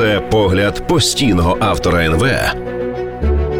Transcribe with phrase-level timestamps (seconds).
[0.00, 2.26] Це погляд постійного автора НВ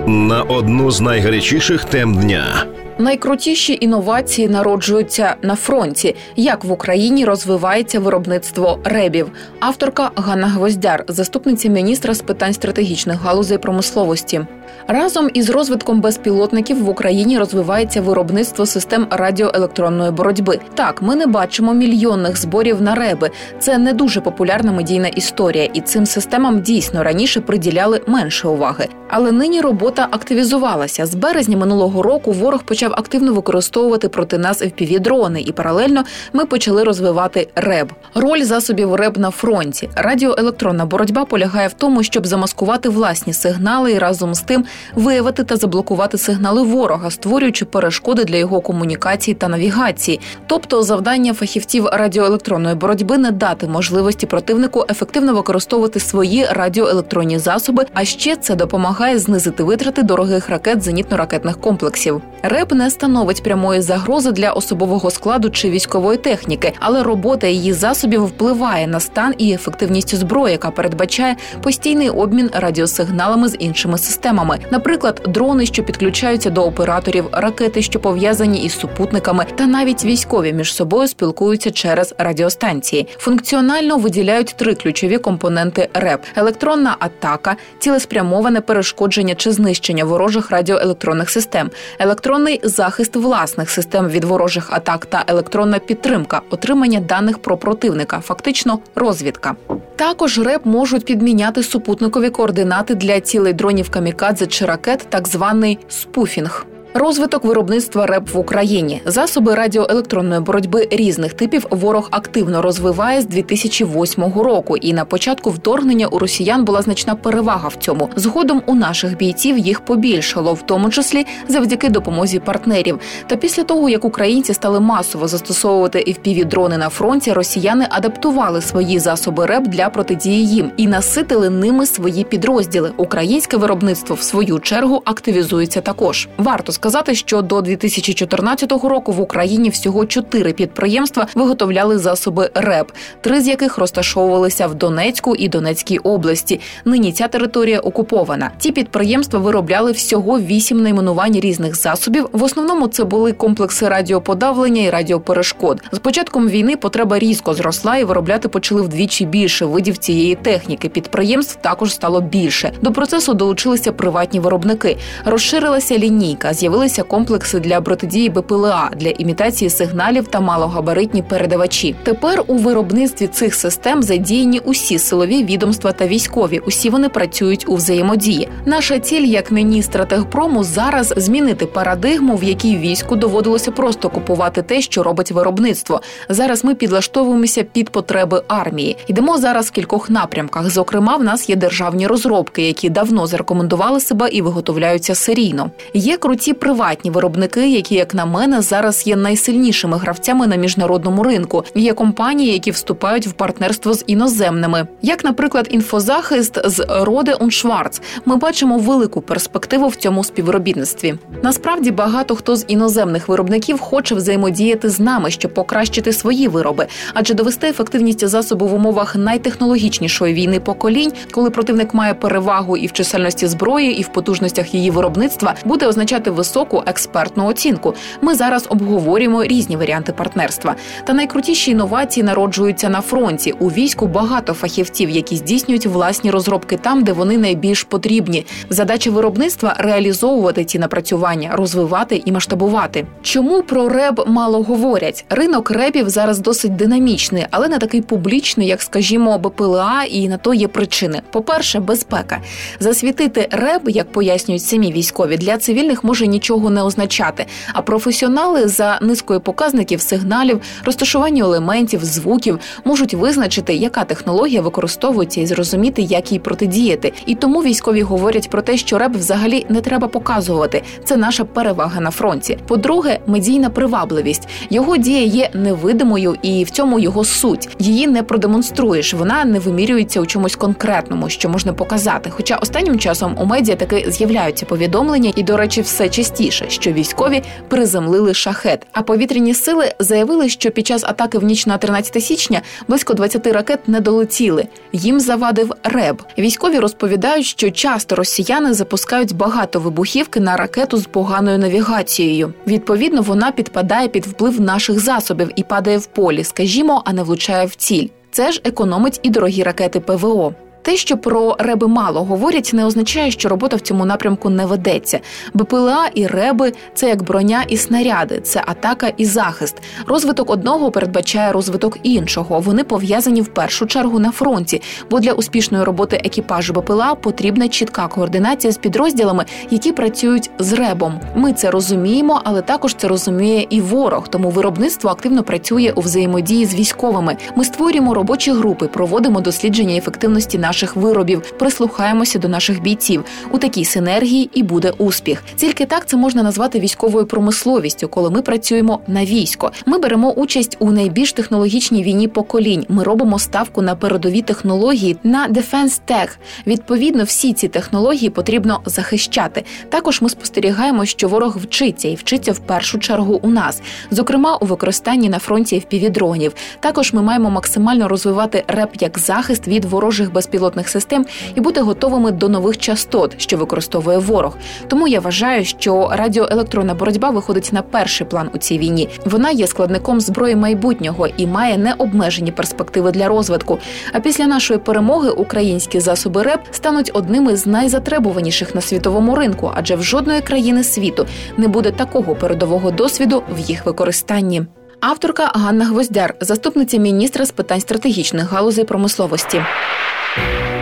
[0.06, 2.66] на одну з найгарячіших тем дня.
[3.00, 6.16] Найкрутіші інновації народжуються на фронті.
[6.36, 9.32] Як в Україні розвивається виробництво ребів?
[9.60, 14.40] Авторка Ганна Гвоздяр, заступниця міністра з питань стратегічних галузей промисловості.
[14.88, 20.58] Разом із розвитком безпілотників в Україні розвивається виробництво систем радіоелектронної боротьби.
[20.74, 23.30] Так, ми не бачимо мільйонних зборів на реби.
[23.58, 28.88] Це не дуже популярна медійна історія, і цим системам дійсно раніше приділяли менше уваги.
[29.08, 31.06] Але нині робота активізувалася.
[31.06, 36.46] З березня минулого року ворог почав активно використовувати проти нас fpv дрони, і паралельно ми
[36.46, 37.92] почали розвивати РЕБ.
[38.14, 39.88] Роль засобів РЕБ на фронті.
[39.96, 44.64] Радіоелектронна боротьба полягає в тому, щоб замаскувати власні сигнали і разом з тим
[44.94, 50.20] виявити та заблокувати сигнали ворога, створюючи перешкоди для його комунікації та навігації.
[50.46, 58.04] Тобто, завдання фахівців радіоелектронної боротьби не дати можливості противнику ефективно використовувати свої радіоелектронні засоби, а
[58.04, 62.22] ще це допомагає знизити витрати дорогих ракет зенітно-ракетних комплексів.
[62.42, 68.24] РЕП не становить прямої загрози для особового складу чи військової техніки, але робота її засобів
[68.24, 75.22] впливає на стан і ефективність зброї, яка передбачає постійний обмін радіосигналами з іншими системами, наприклад,
[75.28, 81.08] дрони, що підключаються до операторів, ракети, що пов'язані із супутниками, та навіть військові між собою
[81.08, 83.08] спілкуються через радіостанції.
[83.18, 91.70] Функціонально виділяють три ключові компоненти РЕП: електронна атака, цілеспрямоване перешкодження чи знищення ворожих радіоелектронних систем,
[91.98, 98.78] електронний захист власних систем від ворожих атак та електронна підтримка, отримання даних про противника, фактично
[98.94, 99.56] розвідка.
[99.96, 106.66] Також РЕП можуть підміняти супутникові координати для цілей дронів камікадзе чи ракет, так званий спуфінг.
[106.94, 114.24] Розвиток виробництва РЕП в Україні засоби радіоелектронної боротьби різних типів ворог активно розвиває з 2008
[114.24, 114.76] року.
[114.76, 118.10] І на початку вторгнення у росіян була значна перевага в цьому.
[118.16, 123.00] Згодом у наших бійців їх побільшало, в тому числі завдяки допомозі партнерів.
[123.26, 128.98] Та після того як українці стали масово застосовувати fpv дрони на фронті, росіяни адаптували свої
[128.98, 132.92] засоби РЕП для протидії їм і наситили ними свої підрозділи.
[132.96, 136.28] Українське виробництво в свою чергу активізується також.
[136.38, 143.40] Варто сказати, що до 2014 року в Україні всього чотири підприємства виготовляли засоби РЕП, три
[143.40, 146.60] з яких розташовувалися в Донецьку і Донецькій області.
[146.84, 148.50] Нині ця територія окупована.
[148.58, 152.28] Ті підприємства виробляли всього вісім найменувань різних засобів.
[152.32, 155.82] В основному це були комплекси радіоподавлення і радіоперешкод.
[155.92, 160.88] З початком війни потреба різко зросла і виробляти почали вдвічі більше видів цієї техніки.
[160.88, 162.72] Підприємств також стало більше.
[162.82, 164.96] До процесу долучилися приватні виробники.
[165.24, 171.94] Розширилася лінійка з'явилися комплекси для протидії БПЛА для імітації сигналів та малогабаритні передавачі.
[172.02, 176.58] Тепер у виробництві цих систем задіяні усі силові відомства та військові.
[176.58, 178.48] Усі вони працюють у взаємодії.
[178.64, 184.80] Наша ціль, як нині стратегпрому, зараз змінити парадигму, в якій війську доводилося просто купувати те,
[184.80, 186.00] що робить виробництво.
[186.28, 188.96] Зараз ми підлаштовуємося під потреби армії.
[189.06, 190.70] Йдемо зараз в кількох напрямках.
[190.70, 195.70] Зокрема, в нас є державні розробки, які давно зарекомендували себе і виготовляються серійно.
[195.94, 201.64] Є круті приватні виробники, які, як на мене, зараз є найсильнішими гравцями на міжнародному ринку.
[201.74, 208.02] Є компанії, які вступають в партнерство з іноземними, як, наприклад, інфозахист з Роде Шварц.
[208.24, 211.14] Ми бачимо велику перспективу в цьому співробітництві.
[211.42, 217.34] Насправді багато хто з іноземних виробників хоче взаємодіяти з нами, щоб покращити свої вироби, адже
[217.34, 223.46] довести ефективність засобу в умовах найтехнологічнішої війни поколінь, коли противник має перевагу і в чисельності
[223.46, 226.49] зброї, і в потужностях її виробництва, буде означати високу
[226.86, 227.94] експертну оцінку.
[228.20, 230.76] Ми зараз обговорюємо різні варіанти партнерства.
[231.06, 233.54] Та найкрутіші інновації народжуються на фронті.
[233.58, 238.46] У війську багато фахівців, які здійснюють власні розробки там, де вони найбільш потрібні.
[238.70, 243.06] Задача виробництва реалізовувати ці напрацювання, розвивати і масштабувати.
[243.22, 245.24] Чому про реб мало говорять?
[245.30, 250.54] Ринок ребів зараз досить динамічний, але не такий публічний, як, скажімо, БПЛА, і на то
[250.54, 251.22] є причини.
[251.30, 252.38] По перше, безпека
[252.80, 256.39] засвітити реб, як пояснюють самі військові, для цивільних може нічого
[256.70, 257.46] не означати.
[257.72, 265.46] А професіонали за низкою показників сигналів, розташування елементів, звуків можуть визначити, яка технологія використовується і
[265.46, 267.12] зрозуміти, як їй протидіяти.
[267.26, 270.82] І тому військові говорять про те, що реп взагалі не треба показувати.
[271.04, 272.58] Це наша перевага на фронті.
[272.66, 274.48] По-друге, медійна привабливість.
[274.70, 277.68] Його дія є невидимою, і в цьому його суть.
[277.78, 279.14] Її не продемонструєш.
[279.14, 282.30] Вона не вимірюється у чомусь конкретному, що можна показати.
[282.30, 286.92] Хоча останнім часом у медіа таки з'являються повідомлення, і, до речі, все частіше простіше, що
[286.92, 288.86] військові приземлили шахет.
[288.92, 293.46] А повітряні сили заявили, що під час атаки в ніч на 13 січня близько 20
[293.46, 294.66] ракет не долетіли.
[294.92, 296.22] Їм завадив РЕБ.
[296.38, 302.52] Військові розповідають, що часто росіяни запускають багато вибухівки на ракету з поганою навігацією.
[302.66, 307.66] Відповідно, вона підпадає під вплив наших засобів і падає в полі, скажімо, а не влучає
[307.66, 308.08] в ціль.
[308.30, 310.54] Це ж економить і дорогі ракети ПВО.
[310.90, 315.20] Те, що про реби мало говорять, не означає, що робота в цьому напрямку не ведеться.
[315.54, 319.76] БПЛА і реби це як броня і снаряди, це атака і захист.
[320.06, 322.60] Розвиток одного передбачає розвиток іншого.
[322.60, 328.08] Вони пов'язані в першу чергу на фронті, бо для успішної роботи екіпажу БПЛА потрібна чітка
[328.08, 331.20] координація з підрозділами, які працюють з ребом.
[331.36, 334.28] Ми це розуміємо, але також це розуміє і ворог.
[334.28, 337.36] Тому виробництво активно працює у взаємодії з військовими.
[337.56, 343.24] Ми створюємо робочі групи, проводимо дослідження ефективності на наших виробів, прислухаємося до наших бійців.
[343.50, 345.42] У такій синергії і буде успіх.
[345.56, 349.72] Тільки так це можна назвати військовою промисловістю, коли ми працюємо на військо.
[349.86, 352.86] Ми беремо участь у найбільш технологічній війні поколінь.
[352.88, 356.28] Ми робимо ставку на передові технології на Defense Tech.
[356.66, 359.64] Відповідно, всі ці технології потрібно захищати.
[359.88, 364.66] Також ми спостерігаємо, що ворог вчиться і вчиться в першу чергу у нас, зокрема у
[364.66, 366.52] використанні на фронті FPV-дронів.
[366.80, 371.80] Також ми маємо максимально розвивати реп як захист від ворожих безпілотних безпілотних систем і бути
[371.80, 374.56] готовими до нових частот, що використовує ворог.
[374.88, 379.08] Тому я вважаю, що радіоелектронна боротьба виходить на перший план у цій війні.
[379.24, 383.78] Вона є складником зброї майбутнього і має необмежені перспективи для розвитку.
[384.12, 389.96] А після нашої перемоги українські засоби РЕП стануть одними з найзатребуваніших на світовому ринку, адже
[389.96, 391.26] в жодної країни світу
[391.56, 394.62] не буде такого передового досвіду в їх використанні.
[395.00, 399.62] Авторка Ганна Гвоздяр, заступниця міністра з питань стратегічних галузей промисловості.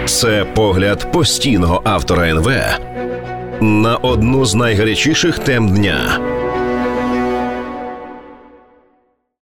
[0.06, 2.50] Це погляд постійного автора НВ
[3.60, 6.18] на одну з найгарячіших тем дня.